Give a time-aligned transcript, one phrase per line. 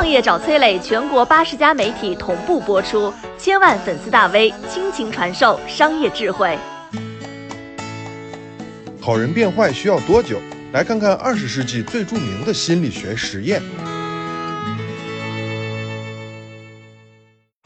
[0.00, 6.56] 创业找崔磊，全国八十家媒体同步播出，千万粉丝大 V 倾情传授商业智慧。
[8.98, 10.40] 好人变坏需要多久？
[10.72, 13.60] 来看看二十世纪最著名的心理学实验。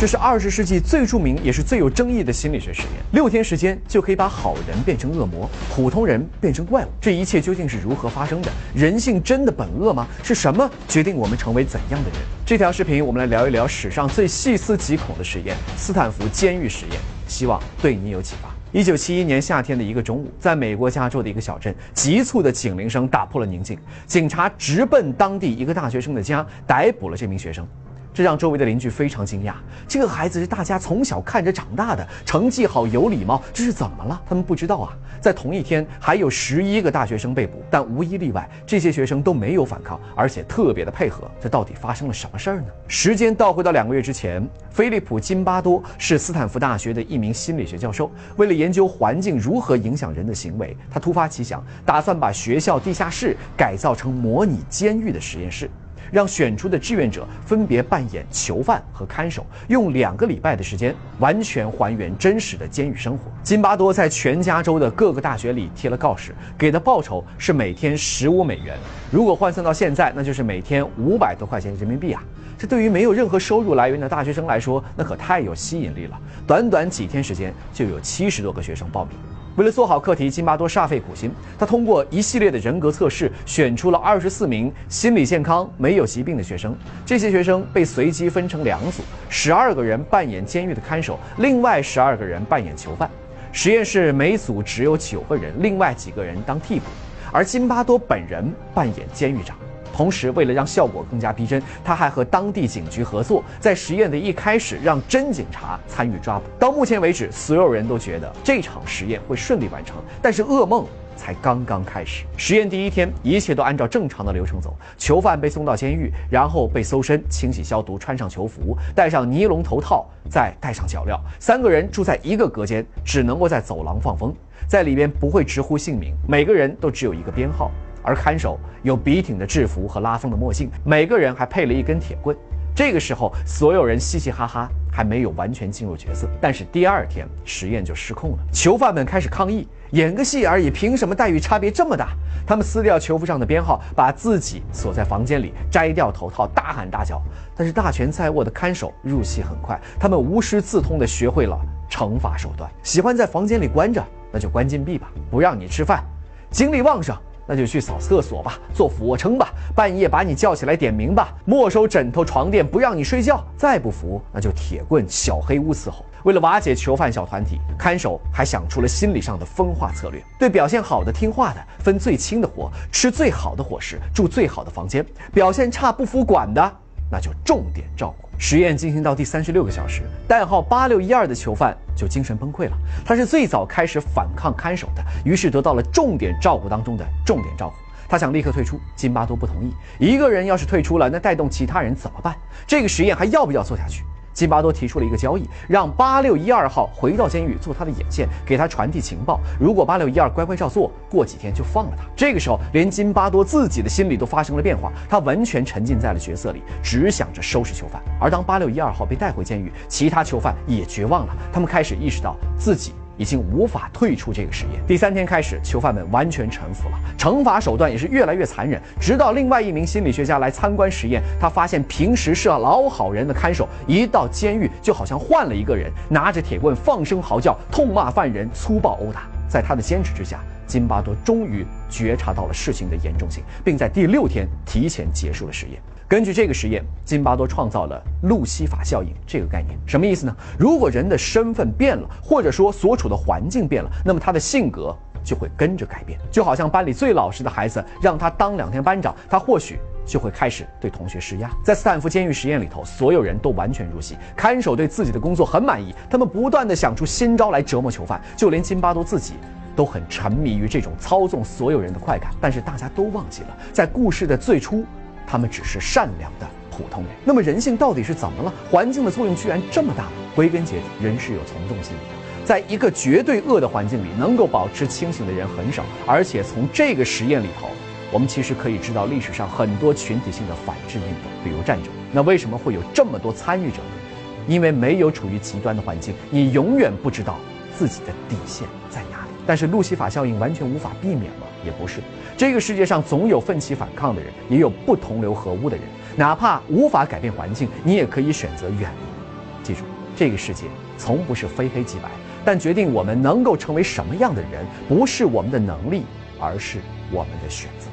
[0.00, 2.90] 这是二十世纪最著名也是最有争议的心理学实验。
[3.12, 6.88] 六天时间就可以把好人变成恶魔，普通人变成怪物。
[6.98, 8.50] 这一切究竟是如何发生的？
[8.74, 10.08] 人性真的本恶吗？
[10.22, 12.18] 是什么决定我们成为怎样的人？
[12.46, 18.48] 这条视频我们来聊一聊史上最细思极恐的实验——斯坦福监狱实验，希望对你有启发。
[18.72, 23.78] 一九七一年夏天的一个中午，在美国加州的一个小镇，急促的警铃声打破了宁静。
[24.06, 27.68] 警察直奔当地一个大学生的家，逮捕了这名学生。
[28.12, 29.54] 这让周围的邻居非常惊讶。
[29.88, 34.20] 这个孩子是大家从小看着长大的，成绩好，有礼貌，这是怎么了？
[34.28, 34.92] 他们不知道啊。
[35.20, 41.30] 在同一天，还有十一个大学生被捕，但无一例外，这些学生都没有反抗，而且特别的配合。
[41.38, 42.66] 这到底发生了什么事儿呢？
[42.88, 48.10] 时间倒回到两个月之前，菲利普·金巴多是斯坦福大学的一名心理学教授。
[48.36, 55.70] 为了研究环境如何影响人的行为，他突发奇想，打算把学校地下室改造成模拟监狱的实验室。
[56.10, 63.30] 让选出的志愿者分别扮演囚犯和看守，用两个礼拜的时间完全还原真实的监狱生活。
[63.42, 68.76] 金巴多在全加州的各个大学里贴了告示，给的报酬是每天十五美元，
[69.10, 72.22] 如果换算到现在，那就是每天五百多块钱人民币啊！
[72.58, 76.20] 这对于没有任何收入来源的大学生来说，那可太有吸引力了。
[76.46, 79.16] 短短几天时间，就有七十多个学生报名。
[79.56, 81.30] 为了做好课题，金巴多煞费苦心。
[81.58, 86.74] 他通过一系列的人格测试，选出了二十四名心理健康、没有疾病的学生。
[87.04, 93.10] 这些学生被随机分成两组，十二个人扮演监狱的看守，另外十二个人扮演囚犯。
[93.52, 96.86] 实验室每组只有九个人，另外几个人当替补，
[97.32, 99.56] 而金巴多本人扮演监狱长。
[99.92, 106.44] 同时，为了让效果更加逼真，他还和当地警局合作，在实验的一开始让真警察参与抓捕。
[106.58, 110.86] 到目前为止，所有人都觉得这场实验会顺利完成，但是噩梦
[111.16, 112.24] 才刚刚开始。
[112.36, 121.20] 实验第一天，一切都按照正常的流程走，囚犯被送到监狱，然后被搜身、清洗、消毒，穿上囚服，戴上尼龙头套，再戴上脚镣。
[121.38, 124.34] 三个人住在一个隔间，只能够在走廊放风，
[124.66, 127.70] 在里边不会直呼姓名，每个人都只有一个编号。
[128.02, 132.36] 而看守有笔挺的制服和拉风的墨镜，每个人还配了一根铁棍。
[132.74, 136.26] 这个时候，所有人嘻嘻哈哈，还没有完全进入角色。
[136.40, 138.38] 但是第二天，实验就失控了。
[138.52, 142.10] 囚犯们开始抗议，演个戏而已，凭什么待遇差别这么大？
[142.46, 147.20] 他们撕掉囚服上的编号，把自己锁在房间里，摘掉头套，大喊大叫。
[147.56, 151.58] 但是大权在握的看守入戏很快，他们无师自通地学会了
[151.90, 152.70] 惩罚手段。
[152.82, 154.02] 喜欢在房间里关着，
[154.32, 156.02] 那就关禁闭吧，不让你吃饭。
[156.50, 157.14] 精力旺盛。
[157.50, 163.44] 那就去扫厕所吧，做俯卧撑吧，半夜把你叫起来点名吧，没收枕头床垫，不让你睡觉。
[163.56, 166.04] 再不服，那就铁棍、小黑屋伺候。
[166.22, 175.02] 为了瓦解囚犯小团体，看守还想出了心理上的分化策略：对表现好的、听话的分最轻的活，吃最好的伙食，住最好的房间；
[175.32, 176.72] 表现差、不服管的，
[177.10, 178.29] 那就重点照顾。
[178.42, 182.72] 实验进行到第三十六个小时，代号八六一二的囚犯就精神崩溃了。
[183.04, 187.74] 他是最早开始反抗看守的，于是得到了重点照顾当中的重点照顾。
[188.08, 189.72] 他想立刻退出，金巴多不同意。
[189.98, 192.34] 一个人要是退出了，那带动其他人怎么办？
[192.66, 194.04] 这个实验还要不要做下去？
[194.32, 199.40] 金巴多提出了一个交易，让八六一二号回到监狱做他的眼线，给他传递情报。
[199.58, 202.04] 如果八六一二乖乖照做，过几天就放了他。
[202.16, 208.02] 这个时候，连金巴多自己的心里都发生了变化，他完全沉浸在了角色里，只想着收拾囚犯。
[208.20, 212.92] 而当八六一二号被带回监狱，其他囚犯也绝望了，他们开始意识到自己。
[213.20, 214.82] 已经无法退出这个实验。
[214.86, 218.80] 第三天开始，囚犯们完全臣服了，惩罚手段也是越来越残忍。
[218.98, 229.24] 直到另外一名心理学家来参观实验，他发现平时是老好人的看守，一到监狱就好像换了一个人，拿着铁棍放声嚎叫，痛骂犯人，粗暴殴打。
[229.46, 230.38] 在他的坚持之下，
[230.70, 235.82] 金巴多终于觉察到了事情的严重性，并在第六天提前结束了实验。
[236.06, 240.36] 根据这个实验，金巴多创造了路西法效应这个概念，什么意思呢？
[240.58, 246.18] 如果人的身份变了，或者说所处的环境变了，那么他的性格就会跟着改变。
[246.30, 251.48] 就好像班里最老实的孩子，让他当两天班长，他或许就会开始对同学施压。
[251.64, 259.34] 在斯坦福监狱实验里头，所有人都完全入戏，看守对自己的工作很满意，他们不断的想出新招来折磨囚犯，就连金巴多自己
[259.80, 262.30] 都很沉迷于这种操纵所有人的快感。
[262.38, 264.84] 但是大家都忘记了，在故事的最初。
[265.26, 267.12] 他们只是善良的普通人。
[267.24, 268.52] 那么人性到底是怎么了？
[268.70, 270.08] 环境的作用居然这么大？
[270.34, 272.44] 归根结底，人是有从众心理的。
[272.44, 275.82] 在一个绝对恶的环境里，能够保持清醒的人很少。
[276.06, 277.68] 而且从这个实验里头，
[278.12, 281.90] 我们其实可以知道历史上很多群体性的反制运动，比如战争。
[282.12, 284.44] 那为什么会有这么多参与者呢？
[284.48, 287.36] 因为没有处于极端的环境，你永远不知道
[287.78, 289.19] 自己的底线在哪。
[289.50, 291.46] 但是路西法效应完全无法避免吗？
[291.64, 291.98] 也不是。
[292.36, 295.84] 这个世界上总有奋起反抗的人，也有不同流合污的人。
[296.14, 299.64] 哪怕无法改变环境，你也可以选择远离。
[299.64, 299.80] 记住，
[300.14, 300.66] 这个世界
[300.96, 302.08] 从不是非黑即白，
[302.44, 306.04] 但决定我们能够成为什么样的人，不是我们的能力，
[306.38, 306.78] 而是
[307.10, 307.88] 我们的选择。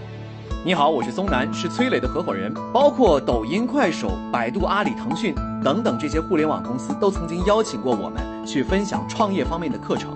[0.64, 2.54] 你好，我是松南，是崔磊的合伙人。
[2.72, 5.34] 包括抖音、快手、百度、阿里、腾讯
[5.64, 10.16] 等等这些互联网公司，都曾经邀请过我们去分享创业方面的课程。